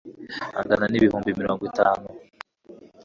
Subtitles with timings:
[0.59, 2.05] angana n ibihumbi mirongo itanu